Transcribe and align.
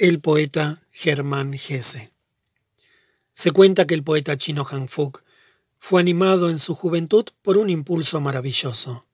El 0.00 0.20
poeta 0.20 0.80
Germán 0.92 1.54
Hesse. 1.54 2.12
Se 3.32 3.50
cuenta 3.50 3.84
que 3.84 3.94
el 3.94 4.04
poeta 4.04 4.36
chino 4.36 4.64
Han 4.70 4.86
Fuk 4.86 5.24
fue 5.76 6.00
animado 6.00 6.50
en 6.50 6.60
su 6.60 6.76
juventud 6.76 7.24
por 7.42 7.58
un 7.58 7.68
impulso 7.68 8.20
maravilloso, 8.20 9.08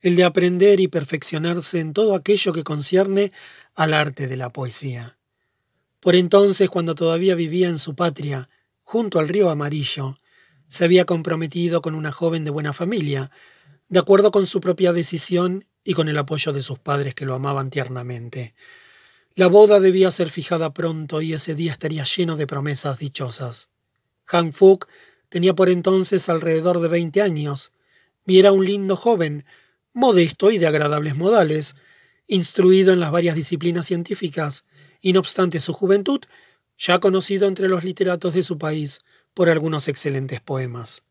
el 0.00 0.16
de 0.16 0.24
aprender 0.24 0.80
y 0.80 0.88
perfeccionarse 0.88 1.80
en 1.80 1.92
todo 1.92 2.14
aquello 2.14 2.54
que 2.54 2.64
concierne 2.64 3.30
al 3.74 3.92
arte 3.92 4.26
de 4.26 4.38
la 4.38 4.50
poesía. 4.50 5.18
Por 6.00 6.16
entonces, 6.16 6.70
cuando 6.70 6.94
todavía 6.94 7.34
vivía 7.34 7.68
en 7.68 7.78
su 7.78 7.94
patria, 7.94 8.48
junto 8.80 9.18
al 9.18 9.28
río 9.28 9.50
Amarillo, 9.50 10.14
se 10.66 10.84
había 10.84 11.04
comprometido 11.04 11.82
con 11.82 11.94
una 11.94 12.10
joven 12.10 12.44
de 12.44 12.50
buena 12.50 12.72
familia, 12.72 13.30
de 13.90 13.98
acuerdo 13.98 14.30
con 14.30 14.46
su 14.46 14.62
propia 14.62 14.94
decisión 14.94 15.66
y 15.84 15.92
con 15.92 16.08
el 16.08 16.16
apoyo 16.16 16.54
de 16.54 16.62
sus 16.62 16.78
padres 16.78 17.14
que 17.14 17.26
lo 17.26 17.34
amaban 17.34 17.68
tiernamente. 17.68 18.54
La 19.34 19.46
boda 19.46 19.80
debía 19.80 20.10
ser 20.10 20.28
fijada 20.28 20.74
pronto 20.74 21.22
y 21.22 21.32
ese 21.32 21.54
día 21.54 21.72
estaría 21.72 22.04
lleno 22.04 22.36
de 22.36 22.46
promesas 22.46 22.98
dichosas. 22.98 23.70
Han 24.28 24.52
Fuk 24.52 24.88
tenía 25.30 25.54
por 25.54 25.70
entonces 25.70 26.28
alrededor 26.28 26.80
de 26.80 26.88
veinte 26.88 27.22
años 27.22 27.72
y 28.26 28.38
era 28.38 28.52
un 28.52 28.64
lindo 28.64 28.94
joven, 28.94 29.46
modesto 29.94 30.50
y 30.50 30.58
de 30.58 30.66
agradables 30.66 31.16
modales, 31.16 31.76
instruido 32.26 32.92
en 32.92 33.00
las 33.00 33.10
varias 33.10 33.34
disciplinas 33.34 33.86
científicas, 33.86 34.64
y 35.00 35.12
no 35.12 35.20
obstante 35.20 35.60
su 35.60 35.72
juventud, 35.72 36.20
ya 36.78 37.00
conocido 37.00 37.48
entre 37.48 37.68
los 37.68 37.84
literatos 37.84 38.34
de 38.34 38.42
su 38.42 38.58
país 38.58 39.00
por 39.34 39.48
algunos 39.48 39.88
excelentes 39.88 40.40
poemas. 40.40 41.02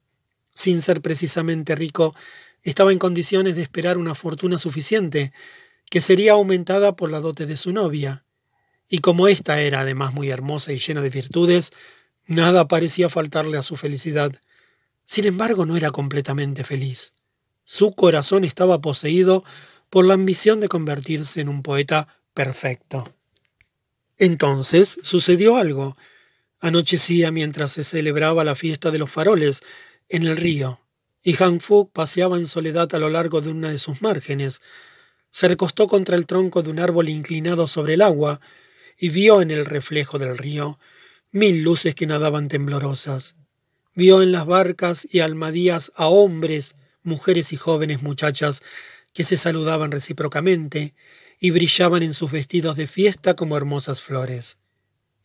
Sin 0.54 0.82
ser 0.82 1.02
precisamente 1.02 1.76
rico, 1.76 2.16
estaba 2.64 2.92
en 2.92 3.00
condiciones 3.00 3.56
de 3.56 3.64
esperar 3.64 3.98
una 3.98 4.16
fortuna 4.16 4.58
suficiente, 4.58 5.34
que 5.92 6.00
sería 6.00 6.32
aumentada 6.32 6.96
por 6.96 7.12
la 7.12 7.20
dote 7.20 7.46
de 7.46 7.58
su 7.58 7.74
novia. 7.74 8.24
Y 8.88 9.00
como 9.00 9.28
ésta 9.28 9.60
era 9.60 9.82
además 9.82 10.14
muy 10.14 10.30
hermosa 10.30 10.72
y 10.72 10.80
llena 10.80 11.02
de 11.02 11.10
virtudes, 11.10 11.74
nada 12.26 12.70
parecía 12.70 13.10
faltarle 13.10 13.58
a 13.58 13.64
su 13.64 13.76
felicidad. 13.76 14.32
Sin 15.04 15.26
embargo, 15.26 15.66
no 15.66 15.76
era 15.76 15.92
completamente 15.92 16.64
feliz. 16.64 17.14
Su 17.66 17.92
corazón 17.92 18.46
estaba 18.46 18.80
poseído 18.80 19.44
por 19.90 20.06
la 20.06 20.14
ambición 20.14 20.62
de 20.62 20.70
convertirse 20.70 21.42
en 21.42 21.50
un 21.50 21.62
poeta 21.62 22.08
perfecto. 22.34 23.14
Entonces 24.18 24.98
sucedió 25.04 25.58
algo. 25.58 25.98
Anochecía 26.62 27.32
mientras 27.32 27.74
se 27.74 27.84
celebraba 27.84 28.46
la 28.46 28.56
fiesta 28.56 28.92
de 28.92 29.00
los 29.00 29.12
faroles 29.12 29.62
en 30.08 30.24
el 30.24 30.38
río 30.38 30.80
y 31.22 31.36
Han 31.44 31.60
Fu 31.60 31.90
paseaba 31.92 32.38
en 32.38 32.48
soledad 32.48 32.96
a 32.96 33.00
lo 33.00 33.10
largo 33.10 33.42
de 33.42 33.50
una 33.50 33.72
de 33.72 33.78
sus 33.78 34.02
márgenes. 34.02 34.62
Se 35.32 35.48
recostó 35.48 35.88
contra 35.88 36.16
el 36.16 36.28
tronco 36.28 36.62
de 36.62 36.70
un 36.70 36.80
árbol 36.80 37.10
inclinado 37.10 37.68
sobre 37.68 37.96
el 37.96 38.02
agua 38.02 38.40
y 38.98 39.10
vio 39.10 39.42
en 39.42 39.52
el 39.52 39.66
reflejo 39.66 40.20
del 40.20 40.38
río 40.38 40.80
mil 41.32 41.64
luces 41.64 41.96
que 41.96 42.06
nadaban 42.06 42.50
temblorosas. 42.50 43.36
Vio 43.96 44.22
en 44.22 44.32
las 44.32 44.46
barcas 44.46 45.08
y 45.10 45.22
almadías 45.22 45.92
a 45.96 46.08
hombres, 46.08 46.76
mujeres 47.04 47.54
y 47.54 47.58
jóvenes 47.58 48.02
muchachas 48.02 48.62
que 49.14 49.24
se 49.24 49.38
saludaban 49.38 49.92
recíprocamente 49.92 50.94
y 51.40 51.52
brillaban 51.52 52.04
en 52.04 52.14
sus 52.14 52.32
vestidos 52.32 52.76
de 52.76 52.88
fiesta 52.88 53.36
como 53.36 53.58
hermosas 53.58 54.02
flores. 54.02 54.58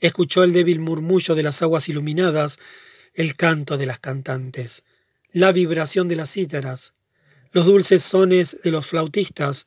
Escuchó 0.01 0.45
el 0.45 0.53
débil 0.53 0.81
murmullo 0.81 1.35
de 1.35 1.43
las 1.43 1.63
aguas 1.63 1.89
iluminadas, 1.89 2.59
el 3.15 3.35
canto 3.35 3.77
de 3.77 3.87
las 3.87 3.99
cantantes 3.99 4.83
la 5.37 5.53
vibración 5.53 6.09
de 6.09 6.17
las 6.17 6.33
cítaras, 6.33 6.95
los 7.53 7.67
dulces 7.67 8.03
sones 8.03 8.63
de 8.63 8.71
los 8.71 8.87
flautistas, 8.87 9.67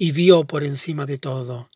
y 0.00 0.12
vio 0.12 0.44
por 0.44 0.64
encima 0.64 1.04
de 1.04 1.18
todo 1.18 1.68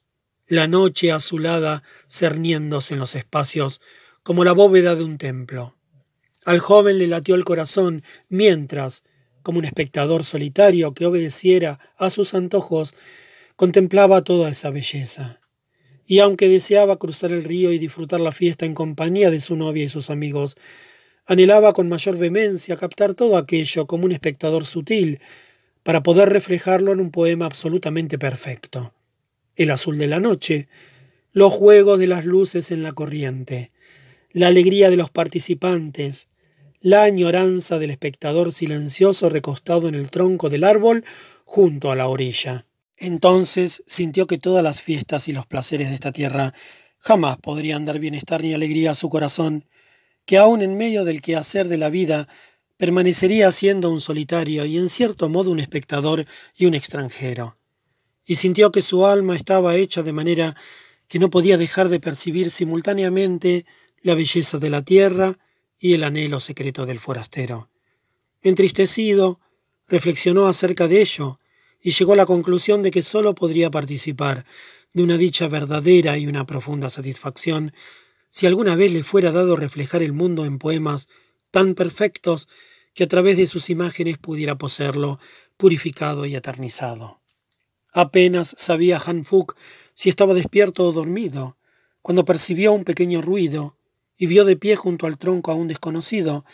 la 0.47 0.67
noche 0.67 1.13
azulada 1.13 1.83
cerniéndose 2.09 2.95
en 2.95 3.01
los 3.01 3.15
espacios 3.15 3.83
como 4.23 4.45
la 4.45 4.53
bóveda 4.53 4.95
de 4.95 5.05
un 5.05 5.19
templo. 5.19 5.77
Al 6.47 6.59
joven 6.59 6.99
le 6.99 7.07
latió 7.07 7.35
el 7.35 7.45
corazón 7.45 8.03
mientras, 8.29 9.03
como 9.43 9.59
un 9.59 9.67
espectador 9.67 10.25
solitario 10.25 10.95
que 10.95 11.07
obedeciera 11.07 11.79
a 11.99 12.09
sus 12.09 12.35
antojos, 12.35 12.95
contemplaba 13.57 14.25
toda 14.25 14.51
esa 14.51 14.71
belleza. 14.71 15.41
Y 16.07 16.21
aunque 16.21 16.49
deseaba 16.49 16.99
cruzar 16.99 17.31
el 17.31 17.45
río 17.45 17.73
y 17.73 17.79
disfrutar 17.79 18.21
la 18.21 18.33
fiesta 18.33 18.67
en 18.67 18.75
compañía 18.75 19.31
de 19.31 19.41
su 19.41 19.57
novia 19.57 19.85
y 19.85 19.89
sus 19.89 20.09
amigos, 20.09 20.57
Anhelaba 21.27 21.73
con 21.73 21.89
mayor 21.89 22.19
vehemencia 22.19 22.77
captar 22.77 23.15
todo 23.15 23.39
aquello 23.39 23.87
como 23.87 24.05
un 24.05 24.13
espectador 24.13 24.67
sutil, 24.67 25.21
para 25.85 26.03
poder 26.03 26.31
reflejarlo 26.31 26.93
en 26.93 26.99
un 26.99 27.13
poema 27.13 27.47
absolutamente 27.47 28.19
perfecto. 28.19 28.95
El 29.55 29.71
azul 29.71 29.99
de 29.99 30.09
la 30.09 30.19
noche, 30.19 30.67
los 31.33 31.53
juegos 31.53 32.01
de 32.01 32.09
las 32.09 32.25
luces 32.25 32.73
en 32.73 32.83
la 32.83 32.93
corriente, 32.93 33.71
la 34.33 34.49
alegría 34.49 34.91
de 34.91 34.97
los 34.97 35.11
participantes, 35.11 36.27
la 36.81 37.05
añoranza 37.05 37.79
del 37.79 37.91
espectador 37.91 38.53
silencioso 38.53 39.31
recostado 39.31 39.87
en 39.87 39.95
el 39.95 40.11
tronco 40.11 40.51
del 40.51 40.65
árbol 40.65 41.05
junto 41.45 41.91
a 41.93 41.97
la 41.97 42.09
orilla. 42.09 42.67
Entonces 42.97 43.83
sintió 43.87 44.27
que 44.27 44.39
todas 44.39 44.63
las 44.63 44.83
fiestas 44.83 45.29
y 45.29 45.33
los 45.33 45.47
placeres 45.47 45.89
de 45.89 45.95
esta 45.95 46.13
tierra 46.13 46.55
jamás 46.99 47.37
podrían 47.37 47.85
dar 47.85 47.99
bienestar 47.99 48.43
ni 48.43 48.55
alegría 48.55 48.93
a 48.93 48.95
su 48.95 49.09
corazón, 49.11 49.67
que 50.25 50.39
aun 50.39 50.63
en 50.63 50.77
medio 50.77 51.05
del 51.05 51.21
quehacer 51.21 51.69
de 51.69 51.77
la 51.77 51.91
vida 51.91 52.29
permanecería 52.77 53.51
siendo 53.53 53.91
un 53.91 54.01
solitario 54.01 54.65
y 54.65 54.79
en 54.79 54.89
cierto 54.89 55.29
modo 55.29 55.51
un 55.51 55.61
espectador 55.61 56.27
y 56.57 56.67
un 56.67 56.75
extranjero. 56.75 57.57
Y 58.27 58.37
sintió 58.37 58.73
que 58.73 58.83
su 58.83 59.07
alma 59.07 59.37
estaba 59.37 59.77
hecha 59.77 60.03
de 60.03 60.13
manera 60.13 60.57
que 61.09 61.19
no 61.19 61.31
podía 61.31 61.59
dejar 61.59 61.89
de 61.89 62.01
percibir 62.01 62.51
simultáneamente 62.51 63.67
la 64.03 64.15
belleza 64.15 64.59
de 64.59 64.71
la 64.71 64.83
tierra 64.83 65.39
y 65.79 65.93
el 65.93 66.05
anhelo 66.05 66.41
secreto 66.41 66.87
del 66.87 66.99
forastero. 66.99 67.71
Entristecido, 68.43 69.41
reflexionó 69.87 70.47
acerca 70.47 70.89
de 70.89 71.03
ello 71.03 71.39
y 71.81 71.93
llegó 71.93 72.15
a 72.15 72.17
la 72.17 72.27
conclusión 72.27 72.83
de 72.83 72.91
que 72.91 73.03
sólo 73.03 73.35
podría 73.35 73.71
participar 73.71 74.45
de 74.93 75.03
una 75.03 75.19
dicha 75.19 75.49
verdadera 75.49 76.17
y 76.19 76.27
una 76.27 76.47
profunda 76.47 76.89
satisfacción 76.89 77.73
si 78.31 78.47
alguna 78.47 78.75
vez 78.75 78.93
le 78.93 79.05
fuera 79.05 79.31
dado 79.31 79.57
reflejar 79.57 80.03
el 80.03 80.13
mundo 80.13 80.45
en 80.45 80.59
poemas 80.59 81.09
tan 81.55 81.77
perfectos 81.77 82.49
que 82.95 83.05
a 83.05 83.07
través 83.07 83.37
de 83.37 83.47
sus 83.47 83.71
imágenes 83.71 84.19
pudiera 84.19 84.59
poseerlo 84.59 85.21
purificado 85.57 86.27
y 86.27 86.35
eternizado. 86.35 87.21
Apenas 87.93 88.57
sabía 88.59 89.01
Han 89.07 89.25
Fuk 89.25 89.55
si 89.95 90.09
estaba 90.09 90.35
despierto 90.35 90.85
o 90.85 90.91
dormido, 90.91 91.57
cuando 92.03 92.25
percibió 92.25 92.73
un 92.73 92.83
pequeño 92.83 93.23
ruido 93.23 93.77
y 94.17 94.27
vio 94.27 94.45
de 94.45 94.57
pie 94.57 94.75
junto 94.75 95.07
al 95.07 95.17
tronco 95.17 95.53
a 95.53 95.55
un 95.55 95.69
desconocido, 95.69 96.45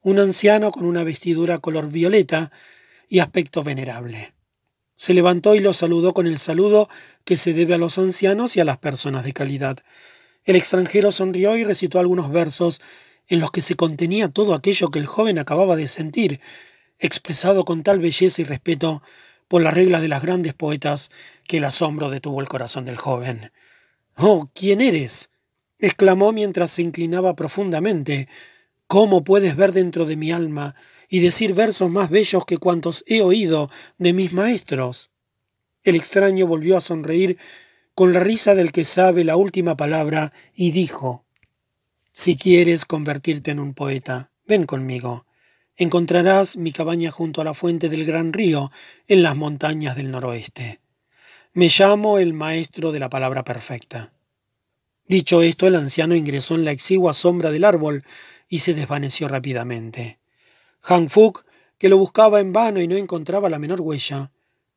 un 0.00 0.18
anciano 0.18 0.70
con 0.70 0.86
una 0.86 1.04
vestidura 1.04 1.58
color 1.58 1.90
violeta 1.90 2.50
y 3.10 3.18
aspecto 3.18 3.62
venerable. 3.62 4.32
Se 4.96 5.12
levantó 5.12 5.54
y 5.54 5.60
lo 5.60 5.74
saludó 5.74 6.14
con 6.14 6.26
el 6.26 6.38
saludo 6.38 6.88
que 7.26 7.36
se 7.36 7.52
debe 7.52 7.74
a 7.74 7.78
los 7.78 7.98
ancianos 7.98 8.56
y 8.56 8.60
a 8.60 8.64
las 8.64 8.78
personas 8.78 9.22
de 9.22 9.34
calidad, 9.34 9.84
el 10.46 10.54
extranjero 10.54 11.10
sonrió 11.10 11.56
y 11.56 11.64
recitó 11.64 11.98
algunos 11.98 12.30
versos 12.30 12.80
en 13.28 13.40
los 13.40 13.50
que 13.50 13.62
se 13.62 13.74
contenía 13.74 14.28
todo 14.28 14.54
aquello 14.54 14.90
que 14.90 14.98
el 14.98 15.06
joven 15.06 15.38
acababa 15.38 15.76
de 15.76 15.88
sentir, 15.88 16.40
expresado 16.98 17.64
con 17.64 17.82
tal 17.82 17.98
belleza 17.98 18.42
y 18.42 18.44
respeto 18.44 19.02
por 19.48 19.62
las 19.62 19.74
reglas 19.74 20.02
de 20.02 20.08
las 20.08 20.22
grandes 20.22 20.54
poetas 20.54 21.10
que 21.46 21.58
el 21.58 21.64
asombro 21.64 22.10
detuvo 22.10 22.40
el 22.40 22.48
corazón 22.48 22.84
del 22.84 22.96
joven. 22.96 23.52
Oh, 24.16 24.50
¿quién 24.54 24.80
eres? 24.80 25.30
exclamó 25.78 26.32
mientras 26.32 26.70
se 26.70 26.82
inclinaba 26.82 27.36
profundamente. 27.36 28.28
¿Cómo 28.86 29.24
puedes 29.24 29.56
ver 29.56 29.72
dentro 29.72 30.06
de 30.06 30.16
mi 30.16 30.32
alma 30.32 30.74
y 31.08 31.20
decir 31.20 31.52
versos 31.52 31.90
más 31.90 32.10
bellos 32.10 32.44
que 32.46 32.58
cuantos 32.58 33.04
he 33.06 33.20
oído 33.20 33.70
de 33.98 34.12
mis 34.12 34.32
maestros? 34.32 35.10
El 35.82 35.96
extraño 35.96 36.46
volvió 36.46 36.76
a 36.76 36.80
sonreír 36.80 37.38
con 37.94 38.12
la 38.12 38.20
risa 38.20 38.54
del 38.54 38.72
que 38.72 38.84
sabe 38.84 39.24
la 39.24 39.36
última 39.36 39.76
palabra, 39.76 40.32
y 40.54 40.70
dijo, 40.70 41.25
Si 42.18 42.36
quieres 42.38 42.86
convertirte 42.86 43.50
en 43.50 43.60
un 43.60 43.74
poeta, 43.74 44.30
ven 44.46 44.64
conmigo. 44.64 45.26
Encontrarás 45.76 46.56
mi 46.56 46.72
cabaña 46.72 47.10
junto 47.10 47.42
a 47.42 47.44
la 47.44 47.52
fuente 47.52 47.90
del 47.90 48.06
gran 48.06 48.32
río, 48.32 48.72
en 49.06 49.22
las 49.22 49.36
montañas 49.36 49.96
del 49.96 50.10
noroeste. 50.10 50.80
Me 51.52 51.68
llamo 51.68 52.16
el 52.16 52.32
maestro 52.32 52.90
de 52.90 53.00
la 53.00 53.10
palabra 53.10 53.44
perfecta. 53.44 54.14
Dicho 55.06 55.42
esto, 55.42 55.66
el 55.66 55.74
anciano 55.74 56.14
ingresó 56.14 56.54
en 56.54 56.64
la 56.64 56.70
exigua 56.70 57.12
sombra 57.12 57.50
del 57.50 57.64
árbol 57.64 58.02
y 58.48 58.60
se 58.60 58.72
desvaneció 58.72 59.28
rápidamente. 59.28 60.18
Han 60.84 61.10
Fuk, 61.10 61.44
que 61.76 61.90
lo 61.90 61.98
buscaba 61.98 62.40
en 62.40 62.50
vano 62.50 62.80
y 62.80 62.88
no 62.88 62.96
encontraba 62.96 63.50
la 63.50 63.58
menor 63.58 63.82
huella, 63.82 64.30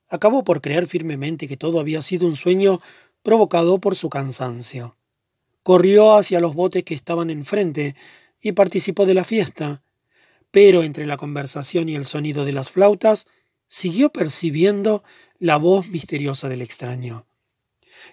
acabó 0.09 0.43
por 0.43 0.59
creer 0.59 0.87
firmemente 0.87 1.47
que 1.47 1.55
todo 1.55 1.79
había 1.79 2.01
sido 2.01 2.27
un 2.27 2.35
sueño 2.35 2.81
provocado 3.23 3.79
por 3.79 3.95
su 3.95 4.09
cansancio. 4.09 4.98
Corrió 5.69 6.15
hacia 6.15 6.39
los 6.39 6.55
botes 6.55 6.83
que 6.83 6.95
estaban 6.95 7.29
enfrente 7.29 7.95
y 8.41 8.53
participó 8.53 9.05
de 9.05 9.13
la 9.13 9.23
fiesta, 9.23 9.83
pero 10.49 10.81
entre 10.81 11.05
la 11.05 11.15
conversación 11.15 11.89
y 11.89 11.95
el 11.95 12.07
sonido 12.07 12.43
de 12.43 12.53
las 12.53 12.71
flautas 12.71 13.27
siguió 13.67 14.11
percibiendo 14.11 15.03
la 15.37 15.57
voz 15.57 15.87
misteriosa 15.89 16.49
del 16.49 16.63
extraño. 16.63 17.27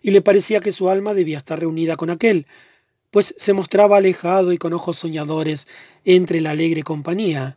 y 0.03 0.11
le 0.11 0.21
parecía 0.21 0.61
que 0.61 0.71
su 0.71 0.91
alma 0.91 1.15
debía 1.15 1.39
estar 1.39 1.59
reunida 1.59 1.97
con 1.97 2.11
aquel, 2.11 2.47
pues 3.11 3.35
se 3.39 3.55
mostraba 3.55 3.97
alejado 3.97 4.53
y 4.53 4.59
con 4.59 4.75
ojos 4.75 4.99
soñadores 4.99 5.67
entre 6.05 6.43
la 6.43 6.51
alegre 6.51 6.83
compañía, 6.83 7.57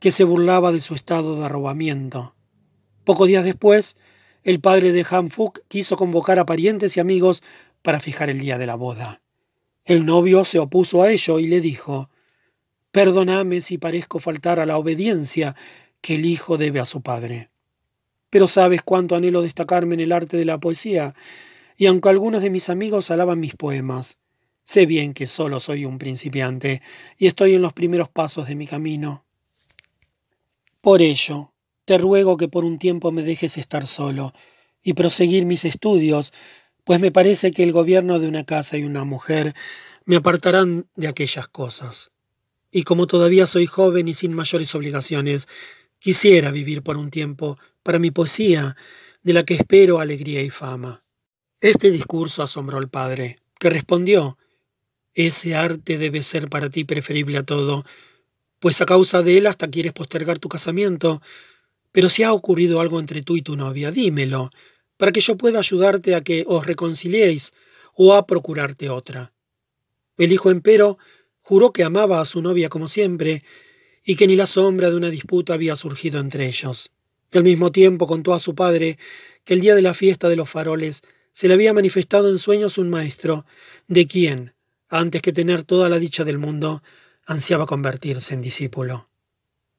que 0.00 0.10
se 0.10 0.24
burlaba 0.24 0.72
de 0.72 0.80
su 0.80 0.94
estado 0.94 1.38
de 1.38 1.44
arrobamiento. 1.44 2.34
Pocos 3.04 3.28
días 3.28 3.44
después, 3.44 3.96
el 4.42 4.60
padre 4.60 4.92
de 4.92 5.04
Han 5.10 5.28
Fuk 5.28 5.58
quiso 5.68 5.96
convocar 5.96 6.38
a 6.38 6.46
parientes 6.46 6.96
y 6.96 7.00
amigos 7.00 7.42
para 7.82 8.00
fijar 8.00 8.30
el 8.30 8.38
día 8.38 8.56
de 8.56 8.66
la 8.66 8.76
boda. 8.76 9.20
El 9.84 10.06
novio 10.06 10.44
se 10.44 10.58
opuso 10.58 11.02
a 11.02 11.10
ello 11.10 11.38
y 11.38 11.46
le 11.46 11.60
dijo 11.60 12.08
Perdóname 12.90 13.60
si 13.60 13.76
parezco 13.76 14.18
faltar 14.18 14.60
a 14.60 14.66
la 14.66 14.78
obediencia 14.78 15.56
que 16.00 16.14
el 16.14 16.24
hijo 16.24 16.56
debe 16.56 16.80
a 16.80 16.84
su 16.84 17.02
padre. 17.02 17.50
Pero 18.30 18.48
sabes 18.48 18.82
cuánto 18.82 19.14
anhelo 19.14 19.42
destacarme 19.42 19.94
en 19.94 20.00
el 20.00 20.12
arte 20.12 20.36
de 20.36 20.44
la 20.44 20.58
poesía, 20.58 21.14
y 21.76 21.86
aunque 21.86 22.08
algunos 22.08 22.42
de 22.42 22.50
mis 22.50 22.70
amigos 22.70 23.10
alaban 23.10 23.40
mis 23.40 23.56
poemas, 23.56 24.18
sé 24.64 24.86
bien 24.86 25.12
que 25.12 25.26
solo 25.26 25.60
soy 25.60 25.84
un 25.84 25.98
principiante 25.98 26.80
y 27.18 27.26
estoy 27.26 27.54
en 27.54 27.62
los 27.62 27.72
primeros 27.72 28.08
pasos 28.08 28.48
de 28.48 28.54
mi 28.54 28.66
camino. 28.66 29.24
Por 30.80 31.02
ello, 31.02 31.52
te 31.84 31.98
ruego 31.98 32.36
que 32.36 32.48
por 32.48 32.64
un 32.64 32.78
tiempo 32.78 33.12
me 33.12 33.22
dejes 33.22 33.58
estar 33.58 33.86
solo 33.86 34.32
y 34.82 34.92
proseguir 34.92 35.46
mis 35.46 35.64
estudios, 35.64 36.32
pues 36.84 37.00
me 37.00 37.10
parece 37.10 37.52
que 37.52 37.62
el 37.62 37.72
gobierno 37.72 38.18
de 38.18 38.28
una 38.28 38.44
casa 38.44 38.76
y 38.76 38.84
una 38.84 39.04
mujer 39.04 39.54
me 40.04 40.16
apartarán 40.16 40.86
de 40.96 41.08
aquellas 41.08 41.48
cosas. 41.48 42.10
Y 42.70 42.82
como 42.82 43.06
todavía 43.06 43.46
soy 43.46 43.66
joven 43.66 44.08
y 44.08 44.14
sin 44.14 44.34
mayores 44.34 44.74
obligaciones, 44.74 45.48
quisiera 45.98 46.50
vivir 46.50 46.82
por 46.82 46.98
un 46.98 47.10
tiempo 47.10 47.58
para 47.82 47.98
mi 47.98 48.10
poesía, 48.10 48.76
de 49.22 49.32
la 49.32 49.44
que 49.44 49.54
espero 49.54 50.00
alegría 50.00 50.42
y 50.42 50.50
fama. 50.50 51.02
Este 51.60 51.90
discurso 51.90 52.42
asombró 52.42 52.76
al 52.76 52.90
padre, 52.90 53.38
que 53.58 53.70
respondió 53.70 54.36
Ese 55.14 55.54
arte 55.54 55.96
debe 55.96 56.22
ser 56.22 56.50
para 56.50 56.68
ti 56.68 56.84
preferible 56.84 57.38
a 57.38 57.42
todo, 57.42 57.86
pues 58.58 58.82
a 58.82 58.86
causa 58.86 59.22
de 59.22 59.38
él 59.38 59.46
hasta 59.46 59.70
quieres 59.70 59.92
postergar 59.92 60.38
tu 60.38 60.48
casamiento, 60.48 61.22
pero 61.92 62.08
si 62.10 62.22
ha 62.22 62.32
ocurrido 62.32 62.80
algo 62.80 63.00
entre 63.00 63.22
tú 63.22 63.36
y 63.36 63.42
tu 63.42 63.56
novia, 63.56 63.90
dímelo, 63.90 64.50
para 64.96 65.12
que 65.12 65.20
yo 65.20 65.36
pueda 65.36 65.58
ayudarte 65.58 66.14
a 66.14 66.22
que 66.22 66.44
os 66.46 66.66
reconciliéis 66.66 67.52
o 67.94 68.14
a 68.14 68.26
procurarte 68.26 68.90
otra. 68.90 69.32
El 70.16 70.32
hijo 70.32 70.50
empero 70.50 70.98
juró 71.40 71.72
que 71.72 71.84
amaba 71.84 72.20
a 72.20 72.24
su 72.24 72.40
novia 72.40 72.68
como 72.68 72.88
siempre 72.88 73.44
y 74.04 74.16
que 74.16 74.26
ni 74.26 74.36
la 74.36 74.46
sombra 74.46 74.90
de 74.90 74.96
una 74.96 75.10
disputa 75.10 75.54
había 75.54 75.76
surgido 75.76 76.20
entre 76.20 76.46
ellos. 76.46 76.90
Y 77.32 77.38
al 77.38 77.44
mismo 77.44 77.72
tiempo 77.72 78.06
contó 78.06 78.34
a 78.34 78.40
su 78.40 78.54
padre 78.54 78.98
que 79.44 79.54
el 79.54 79.60
día 79.60 79.74
de 79.74 79.82
la 79.82 79.94
fiesta 79.94 80.28
de 80.28 80.36
los 80.36 80.48
faroles 80.48 81.02
se 81.32 81.48
le 81.48 81.54
había 81.54 81.74
manifestado 81.74 82.30
en 82.30 82.38
sueños 82.38 82.78
un 82.78 82.88
maestro, 82.90 83.44
de 83.88 84.06
quien, 84.06 84.54
antes 84.88 85.20
que 85.20 85.32
tener 85.32 85.64
toda 85.64 85.88
la 85.88 85.98
dicha 85.98 86.24
del 86.24 86.38
mundo, 86.38 86.82
ansiaba 87.26 87.66
convertirse 87.66 88.34
en 88.34 88.42
discípulo. 88.42 89.08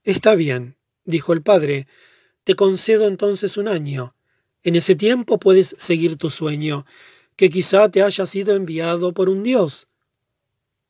Está 0.03 0.35
bien, 0.35 0.75
dijo 1.05 1.31
el 1.31 1.41
padre, 1.41 1.87
te 2.43 2.55
concedo 2.55 3.07
entonces 3.07 3.55
un 3.57 3.69
año. 3.69 4.15
En 4.65 4.75
ese 4.75 4.95
tiempo 4.95 5.39
puedes 5.39 5.75
seguir 5.77 6.17
tu 6.17 6.31
sueño, 6.31 6.87
que 7.35 7.51
quizá 7.51 7.87
te 7.89 8.01
haya 8.01 8.25
sido 8.25 8.55
enviado 8.55 9.13
por 9.13 9.29
un 9.29 9.43
dios. 9.43 9.89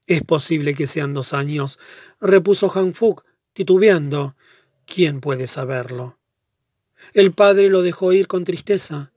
Es 0.07 0.23
posible 0.23 0.73
que 0.73 0.87
sean 0.87 1.13
dos 1.13 1.33
años, 1.33 1.77
repuso 2.21 2.71
Han 2.73 2.93
Fuk, 2.93 3.25
titubeando. 3.51 4.37
¿Quién 4.85 5.19
puede 5.19 5.47
saberlo? 5.47 6.17
El 7.13 7.33
padre 7.33 7.67
lo 7.67 7.81
dejó 7.81 8.13
ir 8.13 8.27
con 8.27 8.45
tristeza. 8.45 9.11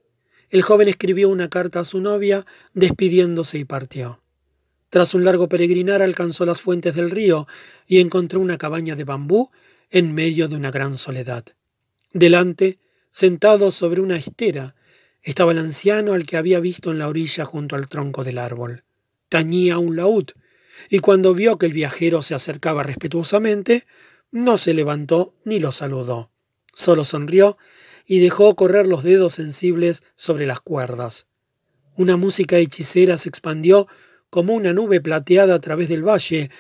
El 0.51 0.63
joven 0.63 0.89
escribió 0.89 1.29
una 1.29 1.49
carta 1.49 1.79
a 1.79 1.85
su 1.85 2.01
novia, 2.01 2.45
despidiéndose 2.75 3.59
y 3.59 3.65
partió. 3.65 4.21
Tras 4.91 5.15
un 5.15 5.25
largo 5.25 5.49
peregrinar 5.49 6.03
alcanzó 6.03 6.45
las 6.45 6.61
fuentes 6.61 6.97
del 6.97 7.11
río 7.13 7.47
y 7.87 8.01
encontró 8.01 8.41
una 8.41 8.59
cabaña 8.59 8.97
de 8.97 9.05
bambú 9.05 9.53
en 9.91 10.15
medio 10.15 10.49
de 10.49 10.57
una 10.57 10.73
gran 10.73 10.99
soledad. 10.99 11.45
Delante, 12.13 12.81
sentado 13.11 13.73
sobre 13.73 14.01
una 14.01 14.17
estera, 14.17 14.75
estaba 15.23 15.53
el 15.53 15.59
anciano 15.59 16.13
al 16.13 16.27
que 16.27 16.37
había 16.37 16.61
visto 16.61 16.91
en 16.91 16.99
la 16.99 17.09
orilla 17.09 17.45
junto 17.45 17.77
al 17.77 17.89
tronco 17.89 18.25
del 18.25 18.39
árbol. 18.39 18.85
Tañía 19.29 19.79
un 19.79 19.97
laúd, 19.97 20.31
y 20.89 21.01
cuando 21.01 21.35
vio 21.35 21.59
que 21.59 21.67
el 21.67 21.73
viajero 21.73 22.23
se 22.23 22.35
acercaba 22.35 22.83
respetuosamente, 22.83 23.85
no 24.31 24.59
se 24.59 24.75
levantó 24.75 25.35
ni 25.45 25.59
lo 25.59 25.73
saludó. 25.73 26.31
Solo 26.75 27.05
sonrió 27.05 27.59
y 28.07 28.21
dejó 28.21 28.55
correr 28.55 28.87
los 28.87 29.03
dedos 29.03 29.35
sensibles 29.35 30.03
sobre 30.17 30.47
las 30.47 30.61
cuerdas. 30.61 31.27
Una 31.97 32.17
música 32.17 32.59
hechicera 32.59 33.19
se 33.19 33.29
expandió 33.29 33.89
como 34.31 34.55
una 34.55 34.73
nube 34.73 35.01
plateada 35.01 35.55
a 35.55 35.61
través 35.61 35.89
del 35.89 36.07
valle, 36.07 36.51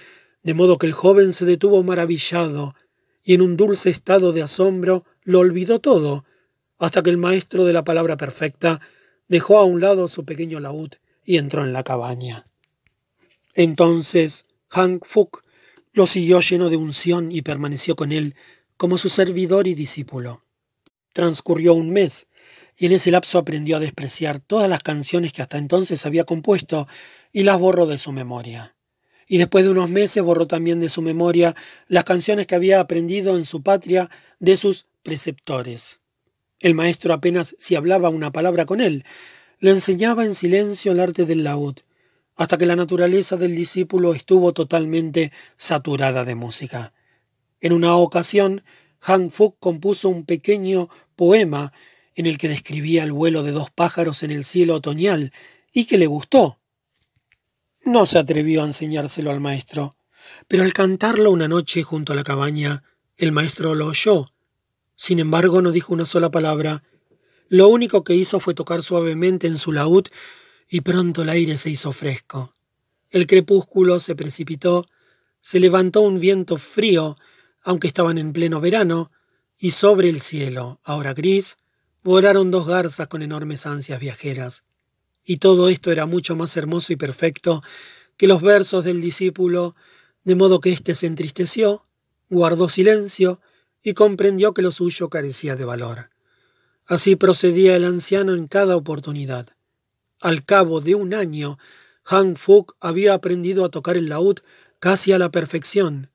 de 0.43 0.55
modo 0.55 0.79
que 0.79 0.87
el 0.87 0.93
joven 0.93 1.33
se 1.33 1.44
detuvo 1.44 1.83
maravillado 1.83 2.75
y 3.23 3.35
en 3.35 3.43
un 3.43 3.56
dulce 3.56 3.91
estado 3.91 4.33
de 4.33 4.43
asombro 4.43 5.05
lo 5.23 5.41
olvidó 5.41 5.81
todo, 5.81 6.25
hasta 6.79 7.03
que 7.03 7.11
el 7.11 7.17
maestro 7.17 7.65
de 7.65 7.73
la 7.73 7.85
palabra 7.85 8.17
perfecta 8.17 8.81
dejó 9.29 9.59
a 9.59 9.65
un 9.65 9.81
lado 9.81 10.09
su 10.09 10.25
pequeño 10.25 10.61
laúd 10.61 10.93
y 11.25 11.37
entró 11.37 11.65
en 11.65 11.73
la 11.73 11.83
cabaña. 11.83 12.45
Entonces 13.55 14.47
Hank 14.69 15.05
Fuk 15.05 15.45
lo 15.93 16.07
siguió 16.07 16.41
lleno 16.41 16.71
de 16.71 16.77
unción 16.77 17.33
y 17.33 17.43
permaneció 17.43 17.97
con 17.97 18.13
él 18.13 18.35
como 18.77 18.99
su 18.99 19.09
servidor 19.09 19.67
y 19.67 19.75
discípulo. 19.75 20.45
Transcurrió 21.13 21.75
un 21.75 21.91
mes, 21.91 22.29
y 22.79 22.87
en 22.87 22.93
ese 22.93 23.11
lapso 23.11 23.39
aprendió 23.39 23.77
a 23.77 23.81
despreciar 23.81 24.39
todas 24.39 24.71
las 24.71 24.85
canciones 24.85 25.33
que 25.33 25.43
hasta 25.43 25.59
entonces 25.59 26.07
había 26.07 26.25
compuesto 26.25 26.87
y 27.33 27.43
las 27.43 27.59
borró 27.59 27.87
de 27.87 27.99
su 27.99 28.13
memoria. 28.13 28.77
Y 29.27 29.39
después 29.39 29.65
de 29.65 29.71
unos 29.71 29.91
meses 29.91 30.23
borró 30.23 30.47
también 30.47 30.79
de 30.79 30.89
su 30.89 31.03
memoria 31.03 31.57
las 31.89 32.05
canciones 32.05 32.47
que 32.47 32.55
había 32.55 32.79
aprendido 32.79 33.37
en 33.37 33.45
su 33.45 33.63
patria 33.63 34.09
de 34.39 34.57
sus 34.57 34.87
preceptores. 35.03 36.01
El 36.60 36.75
maestro 36.75 37.14
apenas 37.14 37.55
si 37.58 37.76
hablaba 37.76 38.08
una 38.08 38.32
palabra 38.32 38.66
con 38.66 38.81
él, 38.81 39.05
le 39.60 39.70
enseñaba 39.70 40.25
en 40.25 40.34
silencio 40.34 40.93
el 40.93 41.00
arte 41.00 41.25
del 41.25 41.44
laúd, 41.44 41.76
hasta 42.37 42.58
que 42.58 42.66
la 42.66 42.76
naturaleza 42.76 43.37
del 43.37 43.55
discípulo 43.55 44.14
estuvo 44.14 44.52
totalmente 44.52 45.32
saturada 45.56 46.25
de 46.25 46.34
música. 46.34 46.93
En 47.60 47.72
una 47.72 47.96
ocasión, 47.96 48.62
Han 49.02 49.31
Fuk 49.31 49.56
compuso 49.58 50.08
un 50.08 50.25
pequeño 50.25 50.88
poema 51.16 51.72
en 52.14 52.26
el 52.26 52.38
que 52.38 52.49
describía 52.49 53.05
el 53.05 53.12
vuelo 53.12 53.43
de 53.43 53.52
dos 53.52 53.70
pájaros 53.70 54.22
en 54.22 54.32
el 54.32 54.44
cielo 54.44 54.75
otoñal 54.75 55.32
y 55.72 55.84
que 55.84 55.99
le 55.99 56.06
gustó. 56.06 56.58
No 57.84 58.06
se 58.06 58.19
atrevió 58.19 58.62
a 58.62 58.66
enseñárselo 58.66 59.31
al 59.31 59.41
maestro, 59.41 59.96
pero 60.48 60.65
al 60.65 60.72
cantarlo 60.72 61.31
una 61.31 61.46
noche 61.46 61.82
junto 61.84 62.12
a 62.12 62.17
la 62.17 62.24
cabaña, 62.24 62.82
el 63.17 63.32
maestro 63.32 63.74
lo 63.74 63.86
oyó. 63.86 64.32
Sin 64.98 65.20
embargo, 65.20 65.62
no 65.62 65.70
dijo 65.70 65.94
una 65.94 66.05
sola 66.05 66.28
palabra. 66.28 66.82
Lo 67.48 67.69
único 67.69 68.02
que 68.02 68.17
hizo 68.17 68.40
fue 68.40 68.52
tocar 68.52 68.82
suavemente 68.82 69.46
en 69.46 69.56
su 69.56 69.70
laúd 69.70 70.08
y 70.69 70.81
pronto 70.81 71.22
el 71.22 71.28
aire 71.28 71.56
se 71.56 71.70
hizo 71.70 71.93
fresco. 71.93 72.52
El 73.08 73.28
crepúsculo 73.28 74.00
se 74.00 74.17
precipitó, 74.17 74.86
se 75.40 75.60
levantó 75.60 76.00
un 76.00 76.19
viento 76.19 76.58
frío, 76.58 77.17
aunque 77.62 77.86
estaban 77.86 78.19
en 78.19 78.32
pleno 78.32 78.60
verano, 78.60 79.08
y 79.56 79.70
sobre 79.70 80.08
el 80.08 80.20
cielo, 80.20 80.81
ahora 80.82 81.14
gris, 81.14 81.58
volaron 82.02 82.50
dos 82.50 82.67
garzas 82.67 83.06
con 83.06 83.22
enormes 83.22 83.67
ansias 83.67 84.00
viajeras. 84.00 84.64
Y 85.24 85.36
todo 85.36 85.69
esto 85.69 85.93
era 85.93 86.06
mucho 86.06 86.34
más 86.34 86.56
hermoso 86.56 86.93
y 86.93 86.96
perfecto 86.96 87.62
que 88.17 88.26
los 88.26 88.43
versos 88.43 88.84
del 88.84 89.00
discípulo, 89.00 89.76
de 90.24 90.34
modo 90.34 90.60
que 90.60 90.72
éste 90.72 90.94
se 90.94 91.06
entristeció, 91.06 91.84
guardó 92.28 92.69
silencio 92.69 93.40
y 93.89 93.95
comprendió 93.95 94.53
que 94.53 94.63
lo 94.63 94.71
suyo 94.71 95.09
carecía 95.09 95.57
de 95.57 95.65
valor. 95.65 96.11
Así 96.87 97.17
procedía 97.17 97.75
el 97.75 97.85
anciano 97.85 98.35
en 98.35 98.47
cada 98.47 98.77
oportunidad. 98.77 99.49
Al 100.21 100.45
cabo 100.45 100.81
de 100.81 100.95
un 100.95 101.15
año, 101.15 101.59
Han 102.05 102.37
Fuk 102.37 102.77
había 102.81 103.15
aprendido 103.15 103.65
a 103.65 103.71
tocar 103.71 103.97
el 103.97 104.09
laúd 104.09 104.39
casi 104.79 105.13
a 105.13 105.19
la 105.19 105.31
perfección, 105.31 106.11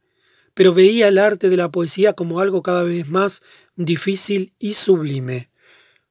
pero 0.53 0.73
veía 0.73 1.07
el 1.07 1.17
arte 1.17 1.49
de 1.49 1.57
la 1.57 1.71
poesía 1.71 2.13
como 2.13 2.39
algo 2.39 2.61
cada 2.61 2.83
vez 2.83 3.07
más 3.07 3.41
difícil 3.75 4.53
y 4.59 4.73
sublime. 4.73 5.49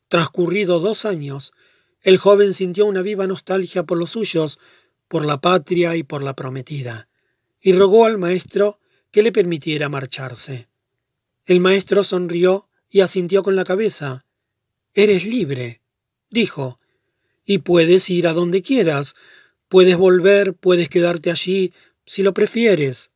Transcurrido 0.09 0.81
dos 0.81 1.04
años, 1.04 1.52
el 2.00 2.19
joven 2.19 2.54
sintió 2.54 2.87
una 2.87 3.02
viva 3.02 3.26
nostalgia 3.26 3.85
por 3.85 3.99
los 3.99 4.11
suyos, 4.11 4.59
por 5.07 5.25
la 5.25 5.40
patria 5.40 5.95
y 5.95 6.02
por 6.02 6.23
la 6.23 6.35
prometida, 6.35 7.09
y 7.61 7.73
rogó 7.73 8.04
al 8.04 8.19
maestro 8.19 8.81
que 9.12 9.23
le 9.23 9.31
permitiera 9.31 9.88
marcharse. 9.88 10.71
El 11.44 11.61
maestro 11.61 12.04
sonrió 12.04 12.68
y 12.88 13.00
asintió 13.00 13.42
con 13.42 13.56
la 13.56 13.64
cabeza. 13.64 14.25
Eres 14.94 15.25
libre, 15.25 15.80
dijo, 16.30 16.76
y 17.44 17.58
puedes 17.58 18.08
ir 18.11 18.26
a 18.26 18.32
donde 18.32 18.62
quieras. 18.62 19.14
Puedes 19.68 19.96
volver, 19.96 20.54
puedes 20.54 20.88
quedarte 20.88 21.30
allí, 21.30 21.72
si 22.06 22.22
lo 22.22 22.34
prefieres. 22.34 23.11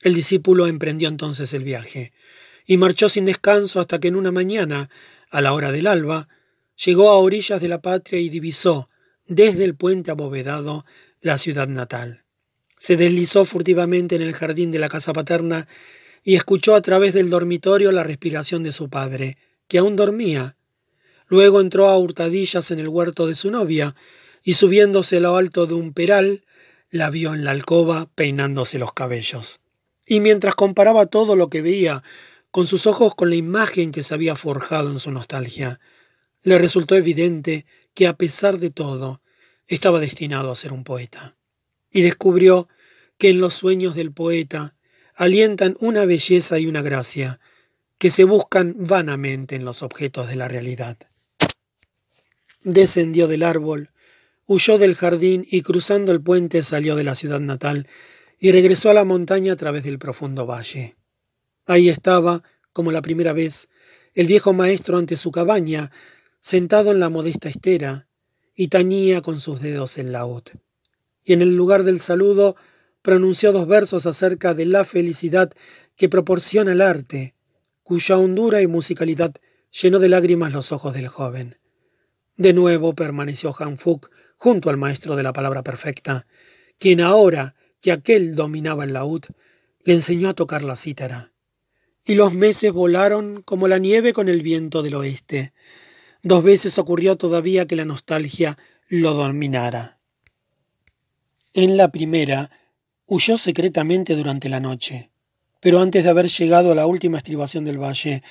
El 0.00 0.14
discípulo 0.14 0.66
emprendió 0.66 1.08
entonces 1.08 1.52
el 1.52 1.64
viaje, 1.64 2.12
y 2.66 2.76
marchó 2.76 3.08
sin 3.08 3.24
descanso 3.24 3.80
hasta 3.80 4.00
que 4.00 4.08
en 4.08 4.16
una 4.16 4.32
mañana, 4.32 4.88
a 5.30 5.40
la 5.40 5.52
hora 5.52 5.72
del 5.72 5.86
alba, 5.86 6.28
llegó 6.84 7.10
a 7.10 7.18
orillas 7.18 7.60
de 7.60 7.68
la 7.68 7.82
patria 7.82 8.20
y 8.20 8.28
divisó, 8.28 8.88
desde 9.26 9.64
el 9.64 9.76
puente 9.76 10.10
abovedado 10.10 10.84
la 11.20 11.38
ciudad 11.38 11.68
natal. 11.68 12.24
Se 12.78 12.96
deslizó 12.96 13.44
furtivamente 13.44 14.16
en 14.16 14.22
el 14.22 14.32
jardín 14.32 14.72
de 14.72 14.78
la 14.78 14.88
casa 14.88 15.12
paterna 15.12 15.68
y 16.22 16.36
escuchó 16.36 16.74
a 16.74 16.82
través 16.82 17.14
del 17.14 17.30
dormitorio 17.30 17.92
la 17.92 18.04
respiración 18.04 18.62
de 18.62 18.72
su 18.72 18.88
padre, 18.88 19.38
que 19.68 19.78
aún 19.78 19.96
dormía. 19.96 20.56
Luego 21.26 21.60
entró 21.60 21.88
a 21.88 21.98
hurtadillas 21.98 22.70
en 22.70 22.78
el 22.78 22.88
huerto 22.88 23.26
de 23.26 23.34
su 23.34 23.50
novia, 23.50 23.94
y 24.42 24.54
subiéndose 24.54 25.18
a 25.18 25.20
lo 25.20 25.36
alto 25.36 25.66
de 25.66 25.74
un 25.74 25.92
peral, 25.92 26.44
la 26.90 27.10
vio 27.10 27.34
en 27.34 27.44
la 27.44 27.52
alcoba 27.52 28.08
peinándose 28.14 28.78
los 28.78 28.92
cabellos. 28.92 29.60
Y 30.06 30.20
mientras 30.20 30.54
comparaba 30.54 31.06
todo 31.06 31.36
lo 31.36 31.48
que 31.48 31.62
veía 31.62 32.02
con 32.50 32.66
sus 32.66 32.86
ojos 32.86 33.14
con 33.14 33.30
la 33.30 33.36
imagen 33.36 33.92
que 33.92 34.02
se 34.02 34.14
había 34.14 34.36
forjado 34.36 34.90
en 34.90 34.98
su 34.98 35.10
nostalgia, 35.10 35.80
le 36.42 36.58
resultó 36.58 36.96
evidente 36.96 37.66
que 37.94 38.06
a 38.06 38.16
pesar 38.16 38.58
de 38.58 38.70
todo, 38.70 39.22
estaba 39.68 40.00
destinado 40.00 40.50
a 40.52 40.56
ser 40.56 40.72
un 40.72 40.84
poeta. 40.84 41.36
Y 41.90 42.02
descubrió 42.02 42.68
que 43.16 43.30
en 43.30 43.40
los 43.40 43.54
sueños 43.54 43.94
del 43.94 44.12
poeta 44.12 44.74
alientan 45.14 45.76
una 45.80 46.04
belleza 46.04 46.58
y 46.58 46.66
una 46.66 46.82
gracia 46.82 47.40
que 47.98 48.10
se 48.10 48.24
buscan 48.24 48.74
vanamente 48.78 49.56
en 49.56 49.64
los 49.64 49.82
objetos 49.82 50.28
de 50.28 50.36
la 50.36 50.48
realidad. 50.48 50.96
Descendió 52.62 53.28
del 53.28 53.42
árbol, 53.42 53.90
huyó 54.46 54.78
del 54.78 54.94
jardín 54.94 55.46
y 55.50 55.62
cruzando 55.62 56.12
el 56.12 56.20
puente 56.20 56.62
salió 56.62 56.96
de 56.96 57.04
la 57.04 57.14
ciudad 57.14 57.40
natal 57.40 57.88
y 58.38 58.50
regresó 58.52 58.90
a 58.90 58.94
la 58.94 59.04
montaña 59.04 59.52
a 59.52 59.56
través 59.56 59.84
del 59.84 59.98
profundo 59.98 60.46
valle. 60.46 60.96
Ahí 61.66 61.88
estaba, 61.88 62.42
como 62.72 62.90
la 62.90 63.02
primera 63.02 63.32
vez, 63.32 63.68
el 64.14 64.26
viejo 64.26 64.52
maestro 64.52 64.98
ante 64.98 65.16
su 65.16 65.30
cabaña, 65.30 65.92
sentado 66.40 66.90
en 66.90 66.98
la 66.98 67.08
modesta 67.08 67.48
estera, 67.48 68.08
y 68.54 68.68
tañía 68.68 69.22
con 69.22 69.40
sus 69.40 69.60
dedos 69.60 69.96
el 69.98 70.12
laúd. 70.12 70.42
Y 71.24 71.32
en 71.32 71.42
el 71.42 71.56
lugar 71.56 71.84
del 71.84 72.00
saludo 72.00 72.56
pronunció 73.02 73.52
dos 73.52 73.66
versos 73.66 74.06
acerca 74.06 74.54
de 74.54 74.66
la 74.66 74.84
felicidad 74.84 75.52
que 75.96 76.08
proporciona 76.08 76.72
el 76.72 76.80
arte, 76.80 77.34
cuya 77.82 78.16
hondura 78.16 78.62
y 78.62 78.66
musicalidad 78.66 79.34
llenó 79.70 79.98
de 79.98 80.08
lágrimas 80.08 80.52
los 80.52 80.72
ojos 80.72 80.94
del 80.94 81.08
joven. 81.08 81.58
De 82.36 82.52
nuevo 82.52 82.94
permaneció 82.94 83.54
Han 83.58 83.76
Fuk 83.76 84.10
junto 84.36 84.70
al 84.70 84.76
maestro 84.76 85.16
de 85.16 85.22
la 85.22 85.32
palabra 85.32 85.62
perfecta, 85.62 86.26
quien 86.78 87.00
ahora 87.00 87.54
que 87.80 87.92
aquel 87.92 88.34
dominaba 88.34 88.84
el 88.84 88.92
laúd, 88.92 89.24
le 89.84 89.94
enseñó 89.94 90.28
a 90.28 90.34
tocar 90.34 90.62
la 90.62 90.76
cítara. 90.76 91.32
Y 92.04 92.14
los 92.14 92.32
meses 92.32 92.72
volaron 92.72 93.42
como 93.42 93.68
la 93.68 93.78
nieve 93.78 94.12
con 94.12 94.28
el 94.28 94.42
viento 94.42 94.82
del 94.82 94.94
oeste. 94.94 95.52
Dos 96.22 96.42
veces 96.42 96.78
ocurrió 96.78 97.16
todavía 97.16 97.66
que 97.66 97.76
la 97.76 97.84
nostalgia 97.84 98.56
lo 98.88 99.14
dominara. 99.14 99.98
En 101.54 101.76
la 101.76 101.90
primera, 101.90 102.50
huyó 103.12 103.36
secretamente 103.36 104.16
durante 104.16 104.48
la 104.48 104.58
noche, 104.58 105.10
pero 105.60 105.80
antes 105.80 106.02
de 106.02 106.08
haber 106.08 106.28
llegado 106.28 106.72
a 106.72 106.74
la 106.74 106.86
última 106.86 107.18
estribación 107.18 107.62
del 107.62 107.76
valle, 107.76 108.22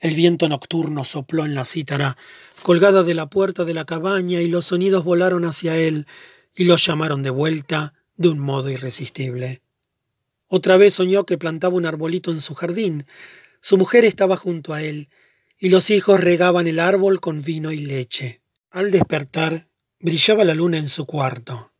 el 0.00 0.14
viento 0.14 0.48
nocturno 0.48 1.04
sopló 1.04 1.44
en 1.44 1.54
la 1.54 1.66
cítara, 1.66 2.16
colgada 2.62 3.02
de 3.02 3.12
la 3.12 3.28
puerta 3.28 3.66
de 3.66 3.74
la 3.74 3.84
cabaña, 3.84 4.40
y 4.40 4.48
los 4.48 4.64
sonidos 4.64 5.04
volaron 5.04 5.44
hacia 5.44 5.76
él 5.76 6.06
y 6.56 6.64
lo 6.64 6.78
llamaron 6.78 7.22
de 7.22 7.28
vuelta 7.28 7.92
de 8.16 8.30
un 8.30 8.38
modo 8.38 8.70
irresistible. 8.70 9.60
Otra 10.46 10.78
vez 10.78 10.94
soñó 10.94 11.26
que 11.26 11.36
plantaba 11.36 11.76
un 11.76 11.84
arbolito 11.84 12.30
en 12.30 12.40
su 12.40 12.54
jardín. 12.54 13.04
Su 13.60 13.76
mujer 13.76 14.06
estaba 14.06 14.38
junto 14.38 14.72
a 14.72 14.80
él, 14.80 15.10
y 15.58 15.68
los 15.68 15.90
hijos 15.90 16.18
regaban 16.18 16.66
el 16.66 16.78
árbol 16.78 17.20
con 17.20 17.42
vino 17.42 17.70
y 17.70 17.84
leche. 17.84 18.40
Al 18.70 18.92
despertar, 18.92 19.66
brillaba 20.00 20.42
la 20.44 20.54
luna 20.54 20.78
en 20.78 20.88
su 20.88 21.04
cuarto. 21.04 21.71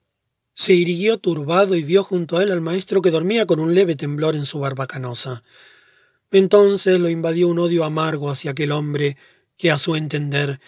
Se 0.54 0.75
irguió 0.75 1.18
turbado 1.18 1.75
y 1.75 1.82
vio 1.82 2.04
junto 2.04 2.37
a 2.37 2.42
él 2.42 2.52
al 2.52 2.61
maestro 2.61 3.02
que 3.02 3.11
dormía 3.11 3.47
con 3.47 3.61
un 3.61 3.75
leve 3.75 3.97
temblor 3.97 4.37
en 4.37 4.47
su 4.47 4.59
barba 4.59 4.87
canosa. 4.87 5.42
Entonces 6.30 6.99
lo 7.00 7.09
invadió 7.09 7.49
un 7.49 7.59
odio 7.59 7.85
amargo 7.85 8.30
hacia 8.30 8.52
aquel 8.52 8.73
hombre 8.73 9.16
que, 9.56 9.71
a 9.71 9.78
su 9.78 9.97
entender, 9.97 10.61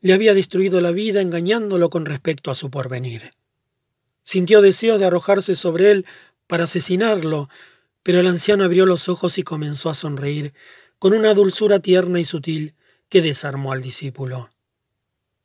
le 0.00 0.12
había 0.12 0.34
destruido 0.34 0.80
la 0.80 0.90
vida 0.90 1.20
engañándolo 1.20 1.90
con 1.90 2.06
respecto 2.06 2.50
a 2.50 2.54
su 2.54 2.70
porvenir. 2.70 3.32
Sintió 4.24 4.60
deseos 4.60 4.98
de 4.98 5.06
arrojarse 5.06 5.56
sobre 5.56 5.90
él 5.90 6.06
para 6.46 6.64
asesinarlo, 6.64 7.48
pero 8.02 8.20
el 8.20 8.26
anciano 8.26 8.64
abrió 8.64 8.86
los 8.86 9.08
ojos 9.08 9.38
y 9.38 9.42
comenzó 9.42 9.90
a 9.90 9.94
sonreír 9.94 10.52
con 10.98 11.14
una 11.14 11.34
dulzura 11.34 11.80
tierna 11.80 12.20
y 12.20 12.24
sutil 12.24 12.74
que 13.08 13.22
desarmó 13.22 13.72
al 13.72 13.82
discípulo. 13.82 14.50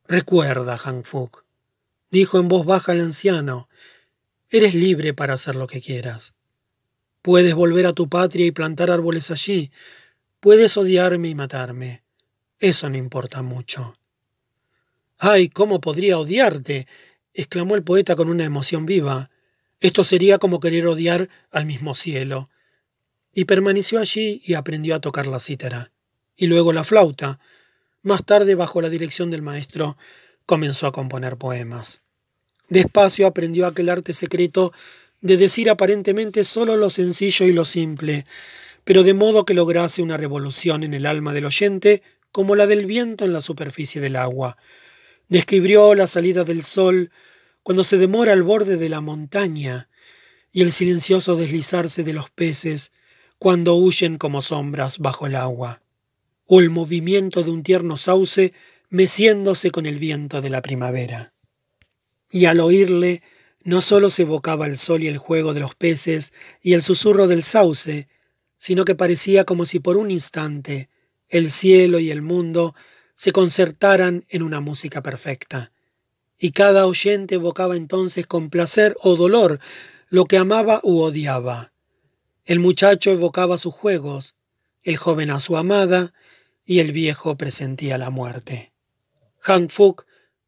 Recuerda, 0.08 0.80
Han 0.84 1.04
Fuk, 1.04 1.44
dijo 2.10 2.40
en 2.40 2.48
voz 2.48 2.66
baja 2.66 2.94
el 2.94 3.02
anciano, 3.02 3.68
eres 4.50 4.74
libre 4.74 5.14
para 5.14 5.34
hacer 5.34 5.56
lo 5.56 5.68
que 5.68 5.82
quieras. 5.82 6.34
Puedes 7.22 7.54
volver 7.56 7.86
a 7.86 7.94
tu 7.94 8.08
patria 8.10 8.46
y 8.46 8.52
plantar 8.52 8.92
árboles 8.92 9.32
allí. 9.32 9.72
Puedes 10.40 10.78
odiarme 10.78 11.30
y 11.30 11.36
matarme. 11.36 12.04
Eso 12.60 12.90
no 12.90 12.98
importa 12.98 13.42
mucho. 13.42 13.98
¡Ay, 15.18 15.50
cómo 15.50 15.82
podría 15.82 16.18
odiarte! 16.18 16.88
exclamó 17.34 17.76
el 17.76 17.84
poeta 17.84 18.16
con 18.16 18.30
una 18.30 18.46
emoción 18.46 18.86
viva. 18.86 19.30
Esto 19.80 20.04
sería 20.04 20.38
como 20.38 20.60
querer 20.60 20.88
odiar 20.88 21.30
al 21.52 21.66
mismo 21.66 21.94
cielo 21.96 22.50
y 23.38 23.46
permaneció 23.46 24.00
allí 24.00 24.42
y 24.44 24.56
aprendió 24.56 24.96
a 24.96 25.00
tocar 25.00 25.28
la 25.28 25.40
cítara, 25.40 25.92
y 26.36 26.48
luego 26.48 26.74
la 26.74 26.84
flauta. 26.84 27.40
Más 28.02 28.26
tarde, 28.26 28.56
bajo 28.56 28.82
la 28.82 28.90
dirección 28.90 29.30
del 29.30 29.44
maestro, 29.44 29.96
comenzó 30.48 30.88
a 30.88 30.92
componer 30.92 31.38
poemas. 31.38 32.02
Despacio 32.70 33.28
aprendió 33.28 33.66
aquel 33.66 33.90
arte 33.90 34.14
secreto 34.14 34.74
de 35.22 35.38
decir 35.38 35.70
aparentemente 35.70 36.44
solo 36.44 36.76
lo 36.76 36.90
sencillo 36.90 37.46
y 37.46 37.54
lo 37.54 37.66
simple, 37.66 38.26
pero 38.84 39.04
de 39.04 39.14
modo 39.14 39.46
que 39.46 39.54
lograse 39.54 40.02
una 40.02 40.18
revolución 40.18 40.84
en 40.84 40.94
el 40.94 41.06
alma 41.06 41.34
del 41.34 41.46
oyente 41.46 42.04
como 42.32 42.56
la 42.56 42.68
del 42.68 42.86
viento 42.86 43.26
en 43.26 43.34
la 43.34 43.42
superficie 43.42 44.02
del 44.02 44.16
agua. 44.16 44.58
Describió 45.28 45.96
la 45.96 46.08
salida 46.08 46.44
del 46.44 46.64
sol 46.64 47.12
cuando 47.64 47.84
se 47.84 47.98
demora 47.98 48.34
al 48.34 48.44
borde 48.44 48.78
de 48.78 48.90
la 48.90 49.02
montaña 49.02 49.90
y 50.52 50.62
el 50.62 50.72
silencioso 50.72 51.36
deslizarse 51.36 52.04
de 52.04 52.14
los 52.14 52.30
peces 52.30 52.92
cuando 53.40 53.76
huyen 53.76 54.18
como 54.18 54.42
sombras 54.42 55.00
bajo 55.00 55.28
el 55.28 55.36
agua, 55.36 55.82
o 56.46 56.60
el 56.60 56.70
movimiento 56.70 57.44
de 57.44 57.52
un 57.52 57.64
tierno 57.64 57.98
sauce 57.98 58.54
meciéndose 58.90 59.70
con 59.70 59.86
el 59.86 59.98
viento 59.98 60.42
de 60.42 60.50
la 60.50 60.62
primavera. 60.62 61.34
Y 62.30 62.46
al 62.46 62.60
oírle, 62.60 63.22
no 63.64 63.82
sólo 63.82 64.10
se 64.10 64.24
evocaba 64.24 64.66
el 64.66 64.78
sol 64.78 65.04
y 65.04 65.08
el 65.08 65.18
juego 65.18 65.54
de 65.54 65.60
los 65.60 65.76
peces 65.76 66.34
y 66.62 66.74
el 66.74 66.82
susurro 66.82 67.28
del 67.28 67.44
sauce, 67.44 68.08
sino 68.58 68.86
que 68.86 68.96
parecía 68.96 69.44
como 69.44 69.66
si 69.66 69.80
por 69.80 69.98
un 69.98 70.12
instante 70.12 70.90
el 71.30 71.52
cielo 71.52 72.00
y 72.00 72.12
el 72.12 72.22
mundo 72.22 72.76
se 73.16 73.32
concertaran 73.32 74.26
en 74.30 74.44
una 74.44 74.62
música 74.62 75.02
perfecta. 75.02 75.72
Y 76.38 76.52
cada 76.52 76.86
oyente 76.86 77.36
evocaba 77.36 77.76
entonces 77.76 78.26
con 78.26 78.50
placer 78.50 78.96
o 79.02 79.16
dolor 79.16 79.60
lo 80.10 80.26
que 80.26 80.38
amaba 80.38 80.80
u 80.84 81.00
odiaba. 81.00 81.74
El 82.46 82.60
muchacho 82.60 83.12
evocaba 83.12 83.58
sus 83.58 83.74
juegos, 83.74 84.36
el 84.84 84.96
joven 84.98 85.32
a 85.32 85.40
su 85.40 85.58
amada, 85.58 86.14
y 86.64 86.80
el 86.80 86.92
viejo 86.92 87.36
presentía 87.38 87.98
la 87.98 88.10
muerte. 88.10 88.74
Han 89.44 89.70
Fuk 89.70 90.06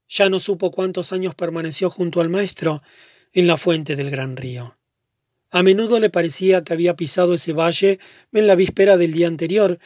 ya 0.09 0.29
no 0.29 0.39
supo 0.39 0.71
cuántos 0.71 1.13
años 1.13 1.35
permaneció 1.35 1.89
junto 1.89 2.19
al 2.19 2.29
maestro 2.29 2.81
en 3.31 3.47
la 3.47 3.57
fuente 3.57 3.95
del 3.95 4.09
gran 4.09 4.35
río. 4.35 4.75
A 5.51 5.63
menudo 5.63 5.99
le 5.99 6.09
parecía 6.09 6.63
que 6.63 6.73
había 6.73 6.95
pisado 6.95 7.33
ese 7.33 7.53
valle 7.53 7.99
en 8.33 8.47
la 8.47 8.55
víspera 8.55 8.97
del 8.97 9.13
día 9.13 9.27
anterior 9.27 9.79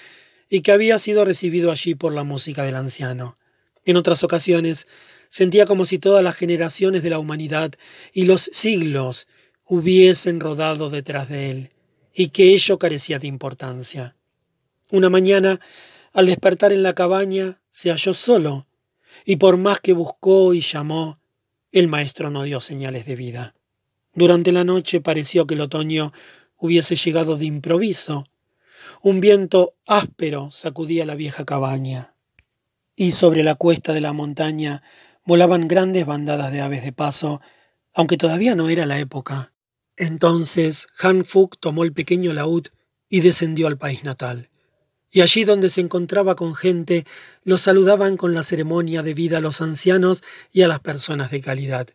y 0.49 0.61
que 0.61 0.71
había 0.71 0.99
sido 0.99 1.25
recibido 1.25 1.71
allí 1.71 1.95
por 1.95 2.13
la 2.13 2.23
música 2.23 2.63
del 2.63 2.75
anciano. 2.75 3.37
En 3.85 3.97
otras 3.97 4.23
ocasiones 4.23 4.87
sentía 5.29 5.65
como 5.65 5.85
si 5.85 5.99
todas 5.99 6.23
las 6.23 6.35
generaciones 6.35 7.03
de 7.03 7.09
la 7.09 7.19
humanidad 7.19 7.73
y 8.13 8.25
los 8.25 8.49
siglos 8.53 9.27
hubiesen 9.65 10.39
rodado 10.39 10.89
detrás 10.89 11.29
de 11.29 11.49
él, 11.49 11.71
y 12.13 12.29
que 12.29 12.53
ello 12.53 12.77
carecía 12.77 13.19
de 13.19 13.27
importancia. 13.27 14.15
Una 14.91 15.09
mañana, 15.09 15.59
al 16.13 16.27
despertar 16.27 16.71
en 16.71 16.83
la 16.83 16.93
cabaña, 16.93 17.61
se 17.69 17.89
halló 17.89 18.13
solo, 18.13 18.67
y 19.25 19.37
por 19.37 19.57
más 19.57 19.79
que 19.79 19.93
buscó 19.93 20.53
y 20.53 20.61
llamó, 20.61 21.17
el 21.71 21.87
maestro 21.87 22.29
no 22.29 22.43
dio 22.43 22.61
señales 22.61 23.05
de 23.05 23.15
vida. 23.15 23.55
Durante 24.13 24.51
la 24.51 24.63
noche 24.63 25.01
pareció 25.01 25.47
que 25.47 25.55
el 25.55 25.61
otoño 25.61 26.13
hubiese 26.57 26.95
llegado 26.95 27.37
de 27.37 27.45
improviso. 27.45 28.25
Un 29.01 29.19
viento 29.19 29.75
áspero 29.87 30.51
sacudía 30.51 31.05
la 31.05 31.15
vieja 31.15 31.45
cabaña, 31.45 32.15
y 32.95 33.11
sobre 33.11 33.43
la 33.43 33.55
cuesta 33.55 33.93
de 33.93 34.01
la 34.01 34.13
montaña 34.13 34.83
volaban 35.25 35.67
grandes 35.67 36.05
bandadas 36.05 36.51
de 36.51 36.61
aves 36.61 36.83
de 36.83 36.91
paso, 36.91 37.41
aunque 37.93 38.17
todavía 38.17 38.55
no 38.55 38.69
era 38.69 38.85
la 38.85 38.99
época. 38.99 39.53
Entonces 39.97 40.87
Han 40.99 41.25
Fuk 41.25 41.57
tomó 41.59 41.83
el 41.83 41.93
pequeño 41.93 42.33
laúd 42.33 42.67
y 43.09 43.21
descendió 43.21 43.67
al 43.67 43.77
país 43.77 44.03
natal, 44.03 44.49
Y 45.15 45.21
allí 45.21 45.45
donde 45.45 45.69
se 45.69 45.79
encontraba 45.79 46.35
con 46.35 46.55
gente, 46.55 47.05
lo 47.43 47.59
saludaban 47.59 48.17
con 48.17 48.33
la 48.33 48.41
ceremonia 48.41 49.03
debida 49.03 49.37
a 49.37 49.41
los 49.41 49.61
ancianos 49.61 50.23
y 50.51 50.63
a 50.63 50.67
las 50.67 50.79
personas 50.79 51.29
de 51.29 51.39
calidad. 51.39 51.87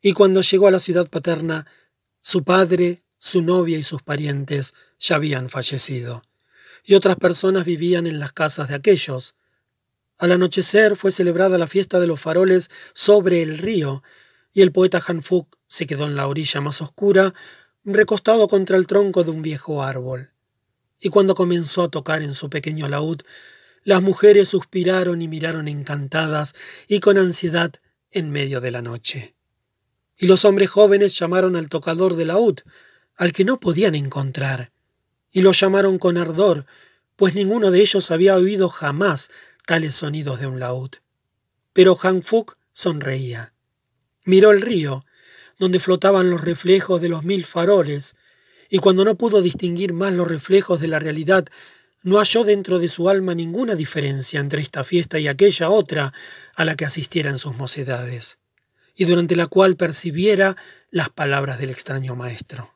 Y 0.00 0.12
cuando 0.12 0.40
llegó 0.40 0.68
a 0.68 0.70
la 0.70 0.78
ciudad 0.78 1.08
paterna, 1.08 1.66
su 2.20 2.44
padre, 2.44 3.02
su 3.18 3.42
novia 3.42 3.76
y 3.76 3.82
sus 3.82 4.02
parientes 4.02 4.74
ya 5.00 5.16
habían 5.16 5.50
fallecido, 5.50 6.22
y 6.84 6.94
otras 6.94 7.16
personas 7.16 7.64
vivían 7.64 8.06
en 8.06 8.20
las 8.20 8.32
casas 8.32 8.68
de 8.68 8.76
aquellos. 8.76 9.34
Al 10.16 10.30
anochecer 10.30 10.96
fue 10.96 11.10
celebrada 11.10 11.58
la 11.58 11.66
fiesta 11.66 11.98
de 11.98 12.06
los 12.06 12.20
faroles 12.20 12.70
sobre 12.92 13.42
el 13.42 13.58
río, 13.58 14.04
y 14.52 14.62
el 14.62 14.70
poeta 14.70 15.02
Hanfuk 15.04 15.56
se 15.66 15.88
quedó 15.88 16.06
en 16.06 16.14
la 16.14 16.28
orilla 16.28 16.60
más 16.60 16.80
oscura, 16.80 17.34
recostado 17.82 18.46
contra 18.46 18.76
el 18.76 18.86
tronco 18.86 19.24
de 19.24 19.32
un 19.32 19.42
viejo 19.42 19.82
árbol. 19.82 20.33
Y 21.04 21.10
cuando 21.10 21.34
comenzó 21.34 21.82
a 21.82 21.90
tocar 21.90 22.22
en 22.22 22.32
su 22.32 22.48
pequeño 22.48 22.88
laúd, 22.88 23.20
las 23.82 24.00
mujeres 24.00 24.48
suspiraron 24.48 25.20
y 25.20 25.28
miraron 25.28 25.68
encantadas 25.68 26.54
y 26.88 27.00
con 27.00 27.18
ansiedad 27.18 27.74
en 28.10 28.30
medio 28.30 28.62
de 28.62 28.70
la 28.70 28.80
noche. 28.80 29.34
Y 30.16 30.28
los 30.28 30.46
hombres 30.46 30.70
jóvenes 30.70 31.14
llamaron 31.18 31.56
al 31.56 31.68
tocador 31.68 32.16
de 32.16 32.24
laúd, 32.24 32.60
al 33.16 33.32
que 33.32 33.44
no 33.44 33.60
podían 33.60 33.94
encontrar, 33.94 34.72
y 35.30 35.42
lo 35.42 35.52
llamaron 35.52 35.98
con 35.98 36.16
ardor, 36.16 36.64
pues 37.16 37.34
ninguno 37.34 37.70
de 37.70 37.82
ellos 37.82 38.10
había 38.10 38.36
oído 38.36 38.70
jamás 38.70 39.30
tales 39.66 39.94
sonidos 39.94 40.40
de 40.40 40.46
un 40.46 40.58
laúd. 40.58 40.92
Pero 41.74 41.98
Han 42.02 42.22
Fuk 42.22 42.56
sonreía. 42.72 43.52
Miró 44.24 44.52
el 44.52 44.62
río, 44.62 45.04
donde 45.58 45.80
flotaban 45.80 46.30
los 46.30 46.40
reflejos 46.40 47.02
de 47.02 47.10
los 47.10 47.24
mil 47.24 47.44
faroles, 47.44 48.16
y 48.68 48.78
cuando 48.78 49.04
no 49.04 49.16
pudo 49.16 49.42
distinguir 49.42 49.92
más 49.92 50.12
los 50.12 50.28
reflejos 50.28 50.80
de 50.80 50.88
la 50.88 50.98
realidad, 50.98 51.46
no 52.02 52.18
halló 52.18 52.44
dentro 52.44 52.78
de 52.78 52.88
su 52.88 53.08
alma 53.08 53.34
ninguna 53.34 53.74
diferencia 53.74 54.38
entre 54.38 54.60
esta 54.60 54.84
fiesta 54.84 55.18
y 55.18 55.26
aquella 55.26 55.70
otra 55.70 56.12
a 56.54 56.64
la 56.64 56.76
que 56.76 56.84
asistiera 56.84 57.30
en 57.30 57.38
sus 57.38 57.56
mocedades, 57.56 58.38
y 58.94 59.06
durante 59.06 59.36
la 59.36 59.46
cual 59.46 59.76
percibiera 59.76 60.56
las 60.90 61.08
palabras 61.08 61.58
del 61.58 61.70
extraño 61.70 62.14
maestro. 62.14 62.73